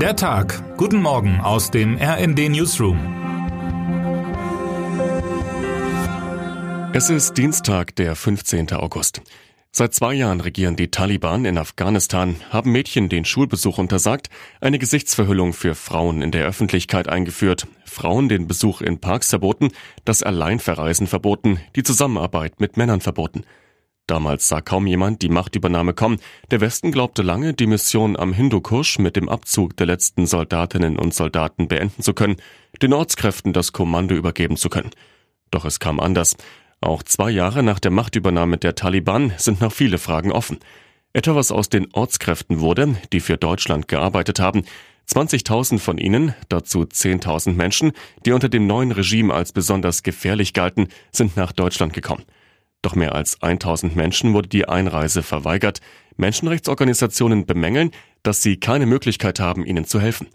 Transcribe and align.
Der 0.00 0.14
Tag. 0.14 0.76
Guten 0.76 1.00
Morgen 1.00 1.40
aus 1.40 1.70
dem 1.70 1.96
RND 1.96 2.50
Newsroom. 2.50 2.98
Es 6.92 7.08
ist 7.08 7.38
Dienstag, 7.38 7.96
der 7.96 8.14
15. 8.14 8.72
August. 8.72 9.22
Seit 9.72 9.94
zwei 9.94 10.12
Jahren 10.12 10.42
regieren 10.42 10.76
die 10.76 10.90
Taliban 10.90 11.46
in 11.46 11.56
Afghanistan, 11.56 12.36
haben 12.50 12.72
Mädchen 12.72 13.08
den 13.08 13.24
Schulbesuch 13.24 13.78
untersagt, 13.78 14.28
eine 14.60 14.78
Gesichtsverhüllung 14.78 15.54
für 15.54 15.74
Frauen 15.74 16.20
in 16.20 16.30
der 16.30 16.44
Öffentlichkeit 16.44 17.08
eingeführt, 17.08 17.66
Frauen 17.86 18.28
den 18.28 18.46
Besuch 18.46 18.82
in 18.82 19.00
Parks 19.00 19.30
verboten, 19.30 19.70
das 20.04 20.22
Alleinverreisen 20.22 21.06
verboten, 21.06 21.58
die 21.74 21.82
Zusammenarbeit 21.82 22.60
mit 22.60 22.76
Männern 22.76 23.00
verboten. 23.00 23.44
Damals 24.06 24.46
sah 24.46 24.60
kaum 24.60 24.86
jemand 24.86 25.22
die 25.22 25.28
Machtübernahme 25.28 25.92
kommen. 25.92 26.20
Der 26.52 26.60
Westen 26.60 26.92
glaubte 26.92 27.22
lange, 27.22 27.54
die 27.54 27.66
Mission 27.66 28.16
am 28.16 28.32
Hindukusch 28.32 29.00
mit 29.00 29.16
dem 29.16 29.28
Abzug 29.28 29.76
der 29.76 29.86
letzten 29.86 30.26
Soldatinnen 30.26 30.96
und 30.96 31.12
Soldaten 31.12 31.66
beenden 31.66 32.02
zu 32.02 32.14
können, 32.14 32.36
den 32.80 32.92
Ortskräften 32.92 33.52
das 33.52 33.72
Kommando 33.72 34.14
übergeben 34.14 34.56
zu 34.56 34.68
können. 34.68 34.90
Doch 35.50 35.64
es 35.64 35.80
kam 35.80 35.98
anders. 35.98 36.36
Auch 36.80 37.02
zwei 37.02 37.30
Jahre 37.30 37.64
nach 37.64 37.80
der 37.80 37.90
Machtübernahme 37.90 38.58
der 38.58 38.76
Taliban 38.76 39.32
sind 39.38 39.60
noch 39.60 39.72
viele 39.72 39.98
Fragen 39.98 40.30
offen. 40.30 40.58
Etwa 41.12 41.34
was 41.34 41.50
aus 41.50 41.68
den 41.68 41.92
Ortskräften 41.92 42.60
wurde, 42.60 42.96
die 43.12 43.20
für 43.20 43.36
Deutschland 43.36 43.88
gearbeitet 43.88 44.38
haben. 44.38 44.62
20.000 45.08 45.78
von 45.78 45.98
ihnen, 45.98 46.34
dazu 46.48 46.82
10.000 46.82 47.54
Menschen, 47.54 47.92
die 48.24 48.32
unter 48.32 48.48
dem 48.48 48.66
neuen 48.66 48.92
Regime 48.92 49.32
als 49.32 49.52
besonders 49.52 50.02
gefährlich 50.02 50.52
galten, 50.52 50.88
sind 51.10 51.36
nach 51.36 51.52
Deutschland 51.52 51.92
gekommen. 51.92 52.24
Doch 52.86 52.94
mehr 52.94 53.16
als 53.16 53.42
1000 53.42 53.96
Menschen 53.96 54.32
wurde 54.32 54.48
die 54.48 54.68
Einreise 54.68 55.24
verweigert. 55.24 55.80
Menschenrechtsorganisationen 56.18 57.44
bemängeln, 57.44 57.90
dass 58.22 58.42
sie 58.42 58.58
keine 58.58 58.86
Möglichkeit 58.86 59.40
haben, 59.40 59.66
ihnen 59.66 59.86
zu 59.86 60.00
helfen. 60.00 60.28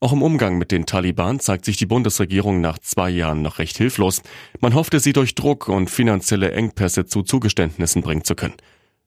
Auch 0.00 0.12
im 0.12 0.20
Umgang 0.20 0.58
mit 0.58 0.72
den 0.72 0.86
Taliban 0.86 1.38
zeigt 1.38 1.64
sich 1.64 1.76
die 1.76 1.86
Bundesregierung 1.86 2.60
nach 2.60 2.80
zwei 2.80 3.08
Jahren 3.08 3.40
noch 3.40 3.60
recht 3.60 3.76
hilflos. 3.76 4.22
Man 4.58 4.74
hoffte, 4.74 4.98
sie 4.98 5.12
durch 5.12 5.36
Druck 5.36 5.68
und 5.68 5.88
finanzielle 5.88 6.50
Engpässe 6.50 7.06
zu 7.06 7.22
Zugeständnissen 7.22 8.02
bringen 8.02 8.24
zu 8.24 8.34
können. 8.34 8.56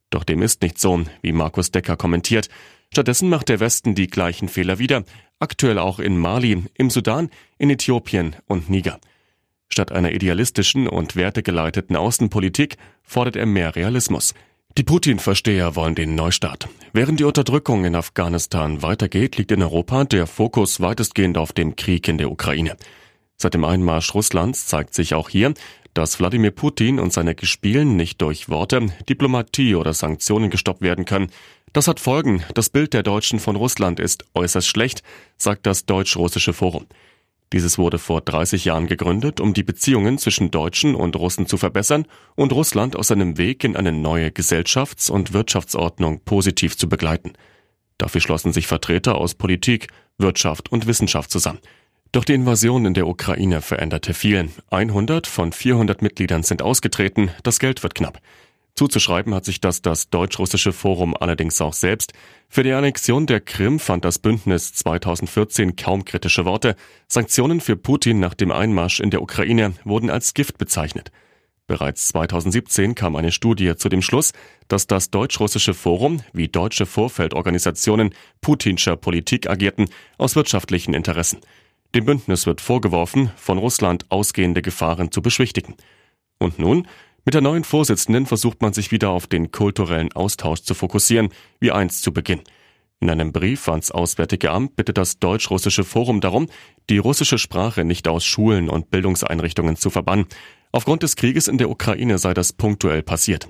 Doch 0.10 0.24
dem 0.24 0.42
ist 0.42 0.62
nicht 0.62 0.80
so, 0.80 1.04
wie 1.22 1.34
Markus 1.34 1.72
Decker 1.72 1.98
kommentiert. 1.98 2.48
Stattdessen 2.94 3.28
macht 3.28 3.50
der 3.50 3.60
Westen 3.60 3.94
die 3.94 4.08
gleichen 4.08 4.48
Fehler 4.48 4.80
wieder, 4.80 5.04
aktuell 5.38 5.80
auch 5.80 6.00
in 6.00 6.18
Mali, 6.18 6.64
im 6.76 6.90
Sudan, 6.90 7.30
in 7.58 7.72
Äthiopien 7.72 8.38
und 8.48 8.70
Niger. 8.70 9.02
Statt 9.72 9.92
einer 9.92 10.12
idealistischen 10.12 10.88
und 10.88 11.16
wertegeleiteten 11.16 11.96
Außenpolitik 11.96 12.78
fordert 13.04 13.36
er 13.36 13.46
mehr 13.46 13.76
Realismus. 13.76 14.34
Die 14.78 14.84
Putin-Versteher 14.84 15.76
wollen 15.76 15.96
den 15.96 16.16
Neustart. 16.16 16.70
Während 16.94 17.20
die 17.20 17.24
Unterdrückung 17.24 17.86
in 17.86 17.96
Afghanistan 17.96 18.82
weitergeht, 18.82 19.38
liegt 19.38 19.52
in 19.52 19.62
Europa 19.62 20.04
der 20.06 20.28
Fokus 20.28 20.80
weitestgehend 20.80 21.38
auf 21.38 21.54
dem 21.54 21.76
Krieg 21.76 22.08
in 22.08 22.18
der 22.18 22.32
Ukraine. 22.32 22.78
Seit 23.36 23.54
dem 23.54 23.66
Einmarsch 23.66 24.14
Russlands 24.14 24.68
zeigt 24.68 24.94
sich 24.94 25.14
auch 25.14 25.30
hier, 25.30 25.54
dass 25.94 26.20
Wladimir 26.20 26.52
Putin 26.52 27.00
und 27.00 27.14
seine 27.14 27.36
Gespielen 27.36 27.96
nicht 27.96 28.22
durch 28.22 28.50
Worte, 28.50 28.88
Diplomatie 29.08 29.76
oder 29.76 29.94
Sanktionen 29.94 30.50
gestoppt 30.50 30.82
werden 30.82 31.06
können. 31.06 31.32
Das 31.74 31.88
hat 31.88 32.00
Folgen. 32.00 32.44
Das 32.54 32.70
Bild 32.70 32.94
der 32.94 33.04
Deutschen 33.04 33.40
von 33.40 33.56
Russland 33.56 34.00
ist 34.00 34.26
äußerst 34.34 34.68
schlecht, 34.68 35.04
sagt 35.38 35.66
das 35.66 35.86
Deutsch-Russische 35.86 36.54
Forum. 36.54 36.86
Dieses 37.52 37.80
wurde 37.80 37.98
vor 37.98 38.22
30 38.22 38.66
Jahren 38.66 38.86
gegründet, 38.86 39.40
um 39.40 39.54
die 39.54 39.64
Beziehungen 39.64 40.20
zwischen 40.20 40.52
Deutschen 40.52 40.94
und 40.94 41.16
Russen 41.16 41.48
zu 41.48 41.58
verbessern 41.58 42.06
und 42.36 42.54
Russland 42.54 42.96
aus 42.96 43.08
seinem 43.08 43.38
Weg 43.38 43.64
in 43.64 43.76
eine 43.76 43.92
neue 43.92 44.30
Gesellschafts- 44.30 45.10
und 45.10 45.34
Wirtschaftsordnung 45.34 46.22
positiv 46.24 46.78
zu 46.78 46.88
begleiten. 46.88 47.34
Dafür 47.98 48.22
schlossen 48.22 48.54
sich 48.54 48.68
Vertreter 48.68 49.16
aus 49.16 49.34
Politik, 49.34 49.88
Wirtschaft 50.20 50.72
und 50.72 50.86
Wissenschaft 50.86 51.32
zusammen. 51.32 51.60
Doch 52.12 52.24
die 52.24 52.34
Invasion 52.34 52.86
in 52.86 52.94
der 52.94 53.08
Ukraine 53.08 53.62
veränderte 53.62 54.14
viel. 54.14 54.50
100 54.70 55.28
von 55.28 55.52
400 55.52 56.02
Mitgliedern 56.02 56.44
sind 56.44 56.62
ausgetreten, 56.62 57.32
das 57.44 57.60
Geld 57.60 57.82
wird 57.84 57.96
knapp. 57.96 58.20
Zuzuschreiben 58.80 59.36
hat 59.36 59.44
sich 59.44 59.60
das 59.60 59.82
das 59.82 60.10
Deutsch-Russische 60.10 60.72
Forum 60.72 61.14
allerdings 61.14 61.60
auch 61.60 61.74
selbst. 61.74 62.14
Für 62.48 62.64
die 62.64 62.72
Annexion 62.72 63.26
der 63.26 63.42
Krim 63.42 63.78
fand 63.78 64.06
das 64.06 64.20
Bündnis 64.20 64.72
2014 64.72 65.76
kaum 65.76 66.06
kritische 66.06 66.46
Worte. 66.46 66.78
Sanktionen 67.06 67.60
für 67.60 67.76
Putin 67.76 68.22
nach 68.22 68.36
dem 68.36 68.54
Einmarsch 68.54 69.02
in 69.02 69.10
der 69.10 69.22
Ukraine 69.22 69.74
wurden 69.84 70.10
als 70.10 70.34
Gift 70.34 70.58
bezeichnet. 70.58 71.12
Bereits 71.68 72.08
2017 72.08 72.96
kam 72.96 73.18
eine 73.18 73.34
Studie 73.34 73.76
zu 73.76 73.90
dem 73.90 74.02
Schluss, 74.02 74.32
dass 74.70 74.88
das 74.88 75.12
Deutsch-Russische 75.12 75.74
Forum 75.74 76.22
wie 76.32 76.48
deutsche 76.48 76.86
Vorfeldorganisationen 76.86 78.16
putinscher 78.40 78.96
Politik 78.96 79.50
agierten 79.50 79.90
aus 80.18 80.38
wirtschaftlichen 80.38 80.94
Interessen. 80.94 81.42
Dem 81.96 82.06
Bündnis 82.06 82.46
wird 82.46 82.62
vorgeworfen, 82.62 83.30
von 83.36 83.58
Russland 83.58 84.06
ausgehende 84.08 84.62
Gefahren 84.62 85.12
zu 85.12 85.22
beschwichtigen. 85.22 85.76
Und 86.38 86.58
nun 86.58 86.88
mit 87.26 87.34
der 87.34 87.42
neuen 87.42 87.64
Vorsitzenden 87.64 88.26
versucht 88.26 88.62
man 88.62 88.74
sich 88.74 88.92
wieder 88.92 89.10
auf 89.10 89.28
den 89.28 89.52
kulturellen 89.52 90.12
Austausch 90.14 90.62
zu 90.62 90.74
fokussieren, 90.74 91.30
wie 91.60 91.72
einst 91.72 92.02
zu 92.04 92.14
Beginn. 92.14 92.42
In 93.02 93.10
einem 93.10 93.32
Brief 93.32 93.70
ans 93.70 93.92
Auswärtige 93.92 94.52
Amt 94.52 94.76
bittet 94.76 94.98
das 94.98 95.20
Deutsch-Russische 95.20 95.86
Forum 95.86 96.20
darum, 96.20 96.50
die 96.90 96.98
russische 96.98 97.38
Sprache 97.38 97.86
nicht 97.86 98.08
aus 98.08 98.26
Schulen 98.26 98.70
und 98.70 98.92
Bildungseinrichtungen 98.92 99.78
zu 99.78 99.90
verbannen. 99.90 100.26
Aufgrund 100.72 101.04
des 101.04 101.16
Krieges 101.16 101.48
in 101.48 101.58
der 101.58 101.70
Ukraine 101.70 102.18
sei 102.18 102.34
das 102.34 102.52
punktuell 102.52 103.02
passiert. 103.02 103.50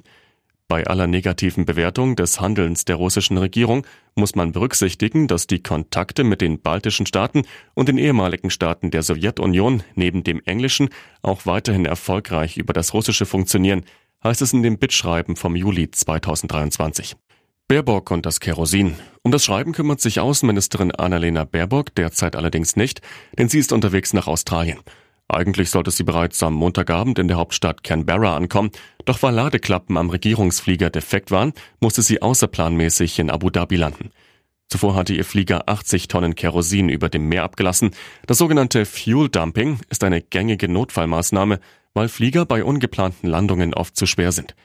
Bei 0.69 0.85
aller 0.85 1.07
negativen 1.07 1.65
Bewertung 1.65 2.15
des 2.15 2.39
Handelns 2.39 2.85
der 2.85 2.97
russischen 2.97 3.39
Regierung 3.39 3.87
muss 4.13 4.35
man 4.35 4.51
berücksichtigen, 4.51 5.27
dass 5.27 5.47
die 5.47 5.63
Kontakte 5.63 6.23
mit 6.23 6.41
den 6.41 6.61
baltischen 6.61 7.07
Staaten 7.07 7.41
und 7.73 7.89
den 7.89 7.97
ehemaligen 7.97 8.51
Staaten 8.51 8.91
der 8.91 9.01
Sowjetunion 9.01 9.81
neben 9.95 10.23
dem 10.23 10.43
Englischen 10.45 10.89
auch 11.23 11.47
weiterhin 11.47 11.85
erfolgreich 11.85 12.57
über 12.57 12.71
das 12.71 12.93
Russische 12.93 13.25
funktionieren, 13.25 13.83
heißt 14.23 14.43
es 14.43 14.53
in 14.53 14.61
dem 14.61 14.77
Bittschreiben 14.77 15.35
vom 15.35 15.55
Juli 15.55 15.89
2023. 15.89 17.15
Baerbock 17.67 18.11
und 18.11 18.27
das 18.27 18.39
Kerosin. 18.39 18.93
Um 19.23 19.31
das 19.31 19.43
Schreiben 19.45 19.71
kümmert 19.71 20.01
sich 20.01 20.19
Außenministerin 20.19 20.91
Annalena 20.91 21.45
Baerbock 21.45 21.95
derzeit 21.95 22.35
allerdings 22.35 22.75
nicht, 22.75 23.01
denn 23.39 23.49
sie 23.49 23.57
ist 23.57 23.73
unterwegs 23.73 24.13
nach 24.13 24.27
Australien. 24.27 24.77
Eigentlich 25.31 25.69
sollte 25.69 25.91
sie 25.91 26.03
bereits 26.03 26.41
am 26.41 26.55
Montagabend 26.55 27.19
in 27.19 27.27
der 27.27 27.37
Hauptstadt 27.37 27.83
Canberra 27.83 28.35
ankommen, 28.35 28.71
doch 29.05 29.21
weil 29.21 29.35
Ladeklappen 29.35 29.95
am 29.95 30.09
Regierungsflieger 30.09 30.89
defekt 30.89 31.29
waren, 31.29 31.53
musste 31.79 32.01
sie 32.01 32.21
außerplanmäßig 32.21 33.19
in 33.19 33.29
Abu 33.29 33.51
Dhabi 33.51 33.75
landen. 33.75 34.09
Zuvor 34.69 34.95
hatte 34.95 35.13
ihr 35.13 35.25
Flieger 35.25 35.69
80 35.69 36.07
Tonnen 36.07 36.33
Kerosin 36.33 36.89
über 36.89 37.09
dem 37.09 37.29
Meer 37.29 37.43
abgelassen. 37.43 37.91
Das 38.25 38.39
sogenannte 38.39 38.85
Fuel 38.85 39.29
Dumping 39.29 39.79
ist 39.89 40.03
eine 40.03 40.21
gängige 40.21 40.67
Notfallmaßnahme, 40.67 41.59
weil 41.93 42.07
Flieger 42.07 42.45
bei 42.45 42.63
ungeplanten 42.63 43.29
Landungen 43.29 43.73
oft 43.75 43.95
zu 43.95 44.07
schwer 44.07 44.31
sind. 44.31 44.55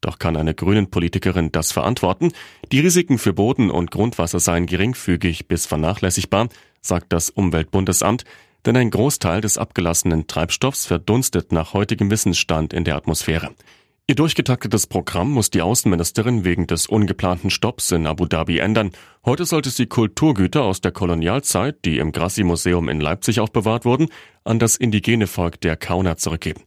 Doch 0.00 0.18
kann 0.18 0.36
eine 0.36 0.54
grünen 0.54 0.90
Politikerin 0.90 1.52
das 1.52 1.72
verantworten? 1.72 2.32
Die 2.72 2.80
Risiken 2.80 3.18
für 3.18 3.32
Boden 3.32 3.70
und 3.70 3.90
Grundwasser 3.90 4.40
seien 4.40 4.66
geringfügig 4.66 5.48
bis 5.48 5.66
vernachlässigbar, 5.66 6.48
sagt 6.80 7.12
das 7.12 7.30
Umweltbundesamt, 7.30 8.24
denn 8.66 8.76
ein 8.76 8.90
Großteil 8.90 9.40
des 9.40 9.58
abgelassenen 9.58 10.26
Treibstoffs 10.26 10.86
verdunstet 10.86 11.52
nach 11.52 11.72
heutigem 11.72 12.10
Wissensstand 12.10 12.72
in 12.72 12.84
der 12.84 12.96
Atmosphäre. 12.96 13.54
Ihr 14.08 14.14
durchgetaktetes 14.14 14.86
Programm 14.86 15.32
muss 15.32 15.50
die 15.50 15.62
Außenministerin 15.62 16.44
wegen 16.44 16.68
des 16.68 16.86
ungeplanten 16.86 17.50
Stopps 17.50 17.90
in 17.90 18.06
Abu 18.06 18.26
Dhabi 18.26 18.58
ändern. 18.58 18.92
Heute 19.24 19.44
sollte 19.44 19.70
sie 19.70 19.86
Kulturgüter 19.86 20.62
aus 20.62 20.80
der 20.80 20.92
Kolonialzeit, 20.92 21.84
die 21.84 21.98
im 21.98 22.12
Grassi-Museum 22.12 22.88
in 22.88 23.00
Leipzig 23.00 23.40
aufbewahrt 23.40 23.84
wurden, 23.84 24.08
an 24.44 24.60
das 24.60 24.76
indigene 24.76 25.26
Volk 25.26 25.60
der 25.60 25.76
Kauner 25.76 26.16
zurückgeben. 26.18 26.62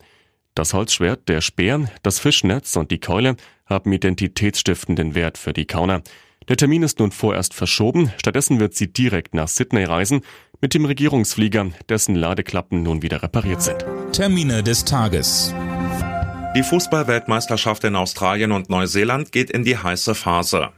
Das 0.54 0.74
Holzschwert, 0.74 1.30
der 1.30 1.40
Speer, 1.40 1.90
das 2.04 2.20
Fischnetz 2.20 2.76
und 2.76 2.92
die 2.92 3.00
Keule 3.00 3.38
haben 3.66 3.94
identitätsstiftenden 3.94 5.16
Wert 5.16 5.38
für 5.38 5.54
die 5.54 5.66
Kauner. 5.66 6.02
Der 6.50 6.58
Termin 6.58 6.84
ist 6.84 7.00
nun 7.00 7.12
vorerst 7.12 7.54
verschoben, 7.54 8.12
stattdessen 8.18 8.60
wird 8.60 8.74
sie 8.74 8.92
direkt 8.92 9.34
nach 9.34 9.48
Sydney 9.48 9.84
reisen, 9.84 10.22
mit 10.61 10.73
dem 10.73 10.85
Regierungsflieger, 10.85 11.71
dessen 11.88 12.15
Ladeklappen 12.15 12.83
nun 12.83 13.01
wieder 13.01 13.23
repariert 13.23 13.61
sind. 13.61 13.85
Termine 14.11 14.63
des 14.63 14.85
Tages. 14.85 15.53
Die 16.56 16.63
Fußballweltmeisterschaft 16.63 17.83
in 17.83 17.95
Australien 17.95 18.51
und 18.51 18.69
Neuseeland 18.69 19.31
geht 19.31 19.51
in 19.51 19.63
die 19.63 19.77
heiße 19.77 20.15
Phase. 20.15 20.69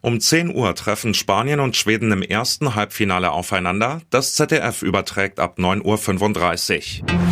Um 0.00 0.20
10 0.20 0.54
Uhr 0.54 0.74
treffen 0.74 1.14
Spanien 1.14 1.60
und 1.60 1.76
Schweden 1.76 2.10
im 2.12 2.22
ersten 2.22 2.74
Halbfinale 2.74 3.30
aufeinander. 3.30 4.00
Das 4.10 4.34
ZDF 4.34 4.82
überträgt 4.82 5.38
ab 5.38 5.58
9.35 5.58 7.02
Uhr. 7.02 7.27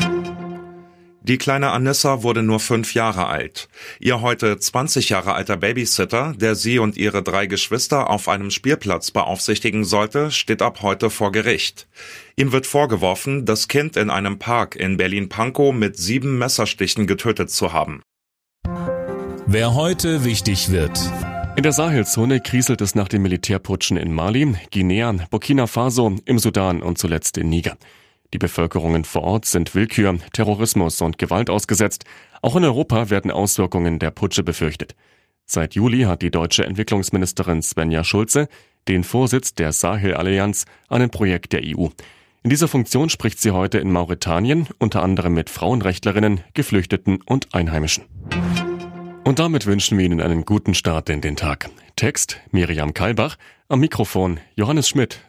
Die 1.28 1.38
kleine 1.38 1.72
Anissa 1.72 2.22
wurde 2.22 2.44
nur 2.44 2.60
fünf 2.60 2.94
Jahre 2.94 3.26
alt. 3.26 3.68
Ihr 3.98 4.20
heute 4.20 4.58
20 4.58 5.08
Jahre 5.08 5.34
alter 5.34 5.56
Babysitter, 5.56 6.34
der 6.36 6.54
sie 6.54 6.78
und 6.78 6.96
ihre 6.96 7.20
drei 7.20 7.46
Geschwister 7.46 8.10
auf 8.10 8.28
einem 8.28 8.52
Spielplatz 8.52 9.10
beaufsichtigen 9.10 9.84
sollte, 9.84 10.30
steht 10.30 10.62
ab 10.62 10.82
heute 10.82 11.10
vor 11.10 11.32
Gericht. 11.32 11.88
Ihm 12.36 12.52
wird 12.52 12.64
vorgeworfen, 12.64 13.44
das 13.44 13.66
Kind 13.66 13.96
in 13.96 14.08
einem 14.08 14.38
Park 14.38 14.76
in 14.76 14.98
Berlin-Pankow 14.98 15.74
mit 15.74 15.96
sieben 15.96 16.38
Messerstichen 16.38 17.08
getötet 17.08 17.50
zu 17.50 17.72
haben. 17.72 18.02
Wer 19.46 19.74
heute 19.74 20.24
wichtig 20.24 20.70
wird. 20.70 20.96
In 21.56 21.64
der 21.64 21.72
Sahelzone 21.72 22.38
kriselt 22.38 22.80
es 22.80 22.94
nach 22.94 23.08
den 23.08 23.22
Militärputschen 23.22 23.96
in 23.96 24.12
Mali, 24.12 24.54
Guinea, 24.72 25.16
Burkina 25.30 25.66
Faso, 25.66 26.14
im 26.24 26.38
Sudan 26.38 26.82
und 26.82 26.98
zuletzt 26.98 27.36
in 27.36 27.48
Niger. 27.48 27.76
Die 28.32 28.38
Bevölkerungen 28.38 29.04
vor 29.04 29.22
Ort 29.22 29.44
sind 29.46 29.74
Willkür, 29.74 30.18
Terrorismus 30.32 31.00
und 31.00 31.18
Gewalt 31.18 31.50
ausgesetzt. 31.50 32.04
Auch 32.42 32.56
in 32.56 32.64
Europa 32.64 33.10
werden 33.10 33.30
Auswirkungen 33.30 33.98
der 33.98 34.10
Putsche 34.10 34.42
befürchtet. 34.42 34.94
Seit 35.44 35.74
Juli 35.74 36.02
hat 36.02 36.22
die 36.22 36.30
deutsche 36.30 36.66
Entwicklungsministerin 36.66 37.62
Svenja 37.62 38.02
Schulze 38.02 38.48
den 38.88 39.04
Vorsitz 39.04 39.54
der 39.54 39.72
Sahel-Allianz 39.72 40.64
an 40.88 41.02
einem 41.02 41.10
Projekt 41.10 41.52
der 41.52 41.62
EU. 41.64 41.88
In 42.42 42.50
dieser 42.50 42.68
Funktion 42.68 43.08
spricht 43.08 43.40
sie 43.40 43.50
heute 43.50 43.78
in 43.78 43.90
Mauretanien, 43.90 44.68
unter 44.78 45.02
anderem 45.02 45.34
mit 45.34 45.50
Frauenrechtlerinnen, 45.50 46.40
Geflüchteten 46.54 47.20
und 47.22 47.54
Einheimischen. 47.54 48.04
Und 49.24 49.40
damit 49.40 49.66
wünschen 49.66 49.98
wir 49.98 50.04
Ihnen 50.04 50.20
einen 50.20 50.44
guten 50.44 50.74
Start 50.74 51.10
in 51.10 51.20
den 51.20 51.34
Tag. 51.34 51.68
Text 51.96 52.40
Miriam 52.52 52.94
Kalbach, 52.94 53.36
am 53.68 53.80
Mikrofon 53.80 54.38
Johannes 54.54 54.88
Schmidt 54.88 55.25